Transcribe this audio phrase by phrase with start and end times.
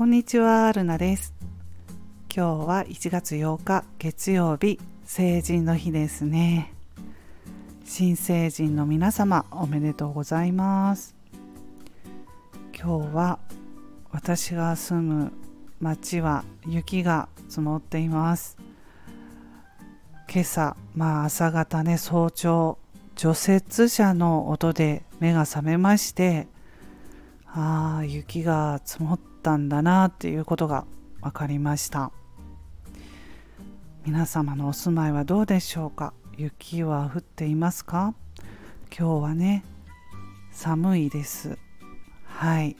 [0.00, 1.34] こんにちは、ルナです。
[2.34, 6.72] 今日は1月8日月曜日、成人の日ですね。
[7.84, 11.14] 新成人の皆様、おめでとうございます。
[12.74, 13.38] 今日は
[14.10, 15.32] 私が住む
[15.80, 18.56] 町は雪が積もっています。
[20.32, 22.78] 今朝、まあ朝方ね、早朝、
[23.16, 26.48] 除雪車の音で目が覚めまして、
[27.52, 30.84] ああ、雪が積もったんだなっていうことが
[31.20, 32.12] 分かりました。
[34.06, 36.14] 皆様のお住まいはどうでしょうか？
[36.36, 38.14] 雪は降っていますか？
[38.96, 39.64] 今日はね、
[40.50, 41.58] 寒いです。
[42.24, 42.76] はい。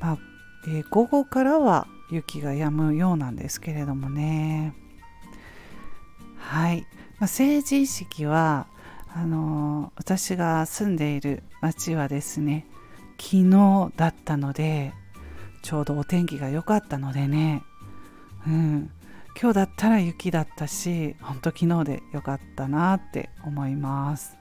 [0.00, 0.18] まあ、
[0.66, 4.74] えー午後からは雪が止むようなんですけれどもね。
[6.38, 6.86] はい。
[7.18, 8.66] まあ、成人式は、
[9.14, 12.66] あのー私が住んでいる町はですね、
[13.18, 14.92] 昨日だったので、
[15.66, 17.64] ちょうどお天気が良かったのでね、
[18.46, 18.88] うん、
[19.36, 24.36] 今日だったら雪だったし、本当昨日で良かったなって思います。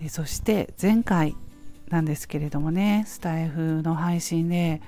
[0.00, 1.36] えそして前回
[1.90, 4.80] なんですけれどもね、スタイフの配信で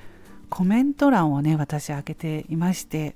[0.48, 3.14] コメント欄をね、私開けていまして、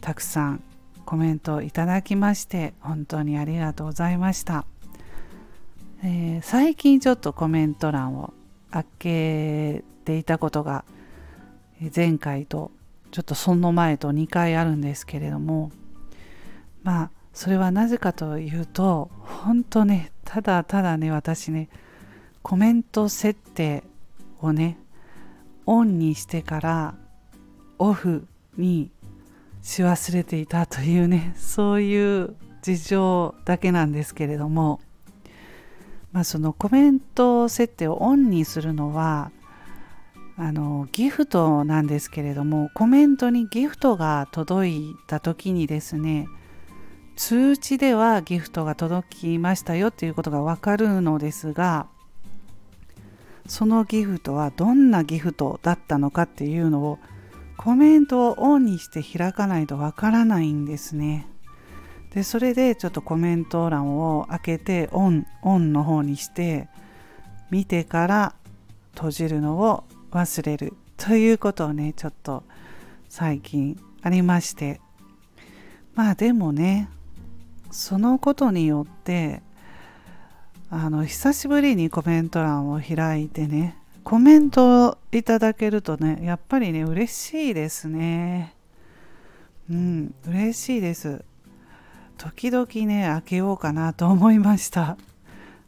[0.00, 0.64] たくさん
[1.04, 4.66] コメントいただきまして、本当にありがとうございました。
[6.02, 8.34] えー最近ちょっとコメント欄を
[8.72, 10.84] 開けていたことが
[11.94, 12.70] 前回と
[13.10, 15.70] ちょっとその前と2回あるんですけれども
[16.82, 21.68] まあそれはなぜかというと本当ねただただね私ね
[22.42, 23.84] コメント設定
[24.40, 24.78] をね
[25.66, 26.94] オンにしてから
[27.78, 28.90] オフに
[29.62, 34.80] し忘れていたというねそういう事情だけなんですけれども。
[36.12, 39.32] まあ、そのコメント設定をオンにするのは
[40.36, 46.26] あのギフトなんですけれどもコメントにギフトが届いた時にですね
[47.16, 51.86] 通知ではギフトが届きましたよっていうことがわかるのですが
[53.46, 56.98] そのギフトはどんなギフトだったのかっていうのを
[57.56, 61.28] コメントをオンにして開かないとわからないんですね。
[62.14, 66.68] でそれでちょっとコメント欄を開けてオンオンの方にして
[67.50, 68.34] 見てから
[68.94, 72.44] 閉じるのを忘れるということをねちょっと
[73.08, 74.80] 最近ありまして。
[75.94, 76.88] まあでもね
[77.70, 79.42] そのことによって
[80.70, 88.54] あの久しぶりにコメント欄を開いてねコメントをいただけるとねやっぱりね嬉しいですね。
[89.70, 91.24] うん嬉しいです。
[92.22, 94.96] 時々ね開けようかなと思いました。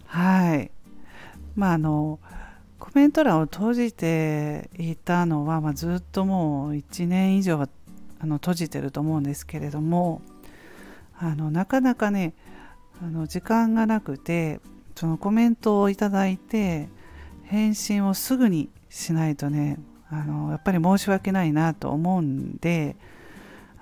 [0.06, 0.70] はい。
[1.56, 2.20] まああの
[2.78, 7.69] コメント欄を閉じていたのは、まあ、ずっともう1年以上は
[8.20, 10.22] あの閉じてると思うんですけれども
[11.19, 12.34] あのなかなかね
[13.03, 14.60] あの時間がなくて
[14.94, 16.88] そのコメントをいただいて
[17.43, 22.94] 返信をすぐにしないとねあのやっぱり申し訳ないなと思うんで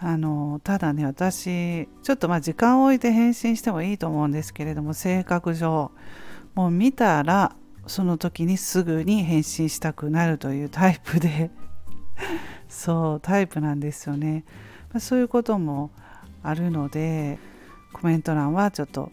[0.05, 5.93] あのただね私ちょっとまあ時間を置いて返信してもいいと思うんですけれども性格上
[6.55, 7.55] もう見たら
[7.87, 11.53] その時にすぐに返信したくなるというタイプで
[12.69, 14.45] そうタイプなんですよね、
[14.93, 15.91] まあそういうことも
[16.43, 17.39] あるので
[17.93, 19.13] コメント欄はちょっと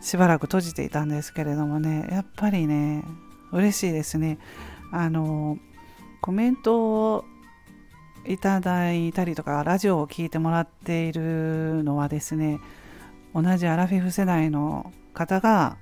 [0.00, 3.04] しばらく閉じていたんですけれどもねやっぱりね
[3.52, 4.38] 嬉しいですね。
[4.90, 5.58] あの
[6.20, 7.24] コメントを
[8.26, 12.60] いただいたりとかラジオを聴いてもらっているのはですね
[13.34, 15.76] 同じアラフィフ世代の方が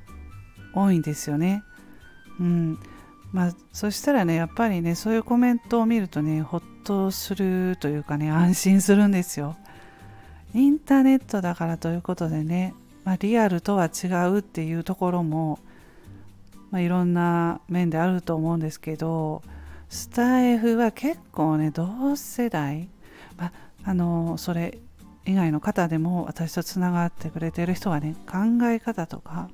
[0.74, 1.62] 多いんですよね。
[2.40, 2.78] うん
[3.32, 9.56] まあ、そしたらねやっぱりねそういうコメントを見るとねほっとするというかね安心するんですよ。
[10.54, 12.74] インターネットだからということでね、
[13.04, 15.58] まあ、リアルとは違うっていうところも、
[16.70, 19.42] まあ、いろんな面であると思うんですけど
[19.92, 22.88] スタイフは結構ね同世代、
[23.36, 23.52] まあ、
[23.84, 24.78] あのそれ
[25.26, 29.50] 以外の方でも私とつながってくれてる人はね考え方とか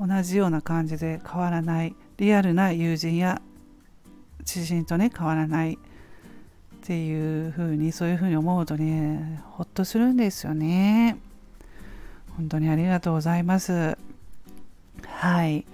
[0.00, 3.40] 同じような感じで変わらないリアルな友人や
[4.44, 5.78] 知人とね変わらないっ
[6.82, 11.16] ていうふうにそういうふうに思うとねほっとするんですよね。
[12.36, 13.96] 本当にありがとうございます。
[15.06, 15.64] はい、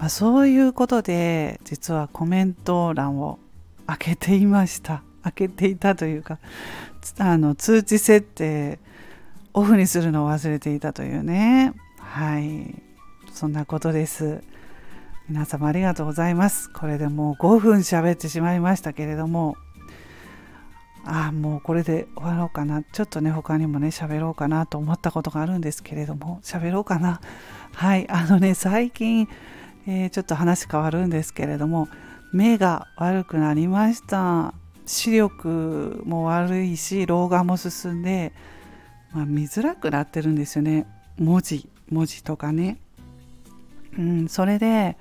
[0.00, 3.38] まあ、そういうことで実はコメント欄を
[3.86, 5.02] 開けていました。
[5.22, 6.38] 開けていたというか
[7.18, 8.78] あの通知設定
[9.52, 11.74] オフにするのを忘れていたというね。
[11.98, 12.82] はい。
[13.30, 14.42] そんなことです。
[15.28, 16.70] 皆様ありがとうございます。
[16.72, 19.56] これでもう5分喋ってしまいましたけれども。
[21.04, 22.82] ああもうこれで終わろうかな。
[22.82, 26.40] ちょっとね他にもね喋ろうかなと思ったことがあるんですけれども。
[26.42, 27.20] 喋ろうかな。
[27.74, 28.08] はい。
[28.08, 29.28] あのね最近、
[29.92, 31.88] えー、ちょっと話変わるんですけれども
[32.32, 34.54] 目が悪くなりました。
[34.86, 38.32] 視力も悪いし老眼も進んで、
[39.12, 40.86] まあ、見づらくなってるんですよね。
[41.18, 42.78] 文字文字とかね。
[43.98, 44.96] うんそれで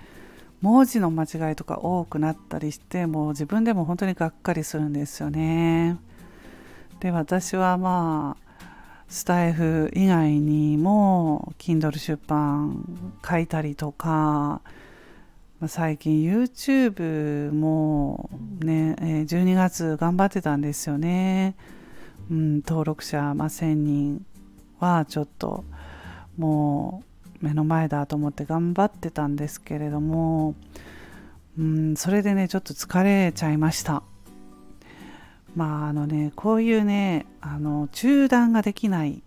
[0.62, 5.98] 文字の間違いとか多くなったりしてもう自分でも本当にがっかりするんですよね。
[7.00, 8.49] で私はまあ
[9.10, 12.86] スタイフ以外にも Kindle 出版
[13.28, 14.62] 書いたりとか
[15.68, 18.30] 最近 YouTube も
[18.60, 18.96] ね
[19.28, 21.56] 12月頑張ってたんですよね。
[22.32, 24.26] うん、登録者、まあ、1000人
[24.80, 25.66] はちょっと
[26.38, 27.04] も
[27.42, 30.54] う目の前だと思って頑張ってたんですけれども、
[31.58, 34.04] うん、それでねちょっと疲れちゃいました
[35.56, 39.22] まああのねこういうねあの中断ができない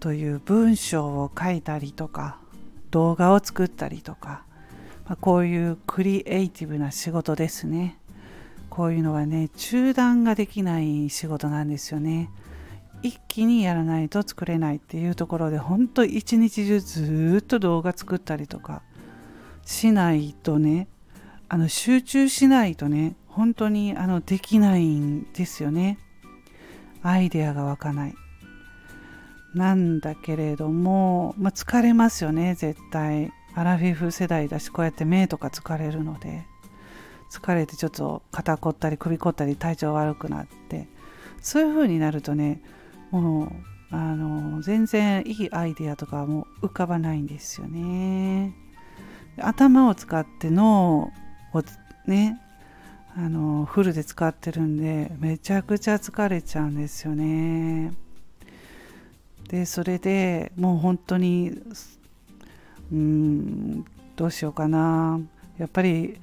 [0.00, 2.38] という文章を書いたりとか
[2.90, 4.44] 動画を作ったりとか、
[5.06, 7.98] まあ、こういうクリエイティブな仕事ですね。
[8.70, 12.30] こういうのはね中断ができない仕事なんですよね。
[13.02, 18.82] 一気にやらないと作れないっていうところで本当一日中ずっと動画作ったりとか
[19.64, 20.88] しないとね
[21.48, 25.96] あの集中しないとね本当にあのできないんですよね。
[27.04, 28.14] アイデアが湧かない。
[29.54, 33.30] なんだけれども、まあ、疲れますよね絶対。
[33.54, 36.46] アラフィフ世代だしこうやって目とか疲れるので。
[37.30, 40.88] 疲れてちょっと肩凝ったり首凝ったり体調悪くなって。
[41.40, 42.60] そういう風になるとね
[43.12, 43.44] も
[43.92, 48.52] うあの全然いいアイデアとかも浮かばないんですよね。
[49.40, 51.12] 頭を使って脳
[51.54, 51.62] を
[52.08, 52.40] ね
[53.20, 57.92] あのフルで使ってるんでめちゃくちゃ疲れちゃうんですよね。
[59.48, 61.50] でそれでもう本当に
[62.92, 63.84] うん
[64.14, 65.18] どうしようかな。
[65.58, 66.20] やっぱり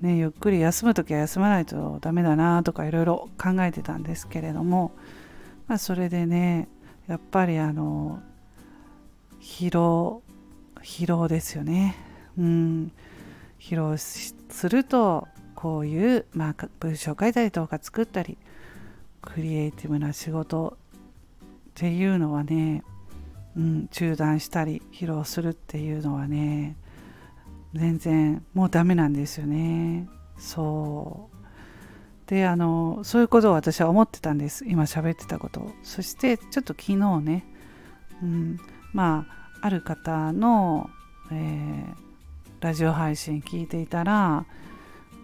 [0.00, 4.90] ねゆっくり休む時は休まないとダメだなとかいろいろ考えてたんですけれども。
[5.68, 6.66] まあ、それでね
[7.06, 8.20] やっぱりあの
[9.40, 10.22] 疲労
[10.82, 11.94] 疲労ですよね。
[12.36, 12.92] うん。
[13.60, 14.34] 疲労す
[14.68, 15.28] ると
[15.62, 18.36] こういう、まあ、文章を書いたり動画作ったり
[19.20, 20.76] クリエイティブな仕事
[21.36, 22.82] っていうのはね、
[23.56, 26.76] うん、中断したり疲労するっていうのはね
[27.74, 30.08] 全然もうダメなんですよね。
[30.36, 32.28] そう。
[32.28, 34.64] であのそういうことを私は思ってたんです。
[34.66, 37.44] 今喋ってたことそしてちょっと昨日ね、
[38.20, 38.58] うん、
[38.92, 39.28] ま
[39.60, 40.90] あある方の、
[41.30, 41.94] えー、
[42.58, 44.44] ラジオ配信聞いていたら、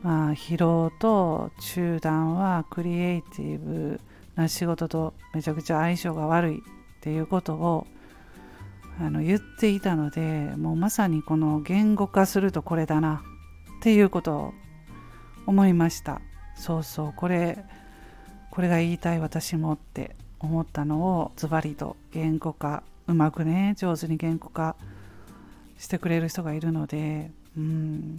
[0.02, 4.00] まあ、疲労と中断はクリエイティブ
[4.36, 6.60] な仕事とめちゃくちゃ相性が悪いっ
[7.00, 7.86] ていうことを
[9.00, 10.20] あの言っていたので
[10.56, 13.22] もうまさにこの言語化するとこれだな
[13.78, 14.54] っていうことを
[15.46, 16.20] 思いました。
[16.56, 17.64] そうそうこれ
[18.50, 24.74] これが言いたい私もって思ったのをズバリと言語化うまくね上手に言語化
[25.78, 28.18] してくれる人がいるのでうん。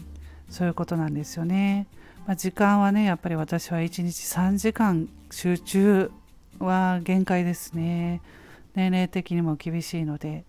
[0.50, 1.88] そういうことなんですよね、
[2.26, 6.12] まあ、時間はねやっぱり私は1日3時間集中
[6.60, 8.22] は限界ですね。
[8.76, 10.46] 年齢的にも厳しいので、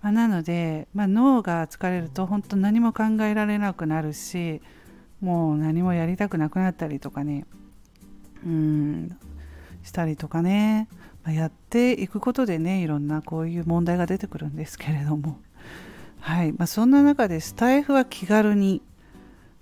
[0.00, 4.62] まあ、なので、まあ、脳が疲れると本当何も考えられなくなるし
[5.20, 7.46] もう何もやりたくなくなったりとかね
[8.44, 9.16] うん
[9.82, 10.88] したりとかね、
[11.24, 15.40] まあ、やっていくことでねいろんなこういう問題が出てくるんですけれども。
[16.20, 16.52] はい。
[16.52, 18.82] まあ、そんな中でスタイフは気軽に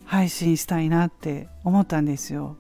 [0.07, 2.57] 配信したいなって思ったんですよ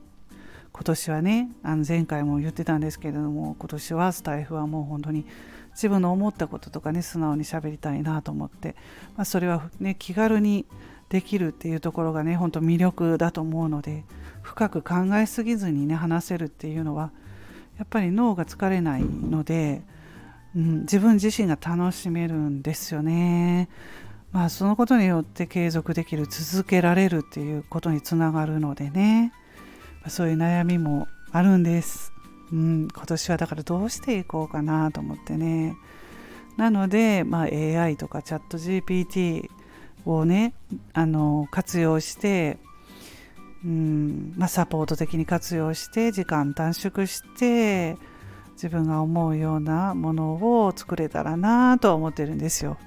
[0.73, 5.25] 今年はねあの前回も言ってたんですけれども今年はスタイフはもう本当に
[5.71, 8.75] 自分の思ったこととかね素直に喋りたいなと思って、
[9.17, 10.67] まあ、それはね気軽に
[11.09, 14.05] できるっていうところがねほんと魅力だと思うので
[14.43, 17.13] 深く考えすぎずにね話せるっていうのは
[17.79, 19.83] やっぱり脳が疲れないので、
[20.57, 23.69] うん、自分自身が楽しめるんですよね。
[24.33, 29.33] まあそのことによって継続できる続けられるっていうことにつながるのでね
[30.09, 32.13] そういう悩みもあるんです。
[32.53, 35.75] うん、今年はだからどうしていこうかなと思ってね。
[36.57, 39.51] なので、まあ、AI とかチャット GPT
[40.07, 40.55] をね
[40.93, 42.59] あの活用して
[43.65, 47.97] うんまあ、サポート的に活用して時間短縮して
[48.53, 52.79] 自分が思うようなものを作れたらなと思ってるんですよ。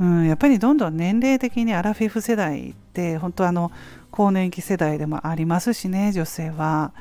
[0.00, 3.70] うん、やっぱりどんどん年齢的にアラフィフ世代っって本当あの
[4.10, 6.92] 更年期世代でもありますしね女性は、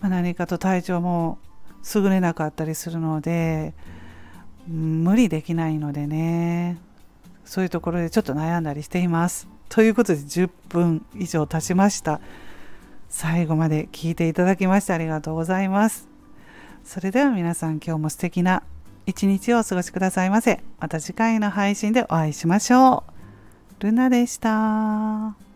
[0.00, 1.38] まあ、何かと体調も
[1.92, 3.74] 優れなかったりするので、
[4.70, 6.78] うん、無理できないのでね
[7.44, 9.48] そういうところでちょっと悩んだりしています。
[9.68, 12.20] ということで10分以上経ちました。
[13.08, 16.08] 最後まで聞いていただきましてありがとうございます。
[16.84, 18.62] それでは皆さん今日も素敵な
[19.12, 20.60] 一日をお過ごしくださいませ。
[20.80, 23.04] また次回の配信でお会いしましょ
[23.78, 23.84] う。
[23.84, 25.51] ルナでした。